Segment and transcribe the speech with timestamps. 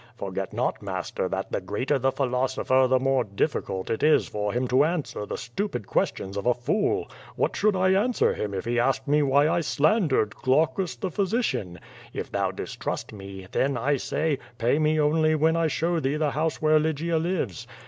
[0.15, 4.67] Forget not, master, that the greater the philosopher the more difficult it is for him
[4.69, 7.07] to answer the stupid ques tions of a fool.
[7.35, 9.29] What should I answer him if he asked me 1^8 QUO VADI8.
[9.31, 11.79] why I slandered Glaucus, the physician?
[12.13, 16.31] If thou distrust me, then, I say, pay me only when I show thee the
[16.31, 17.67] house where Lygia lives.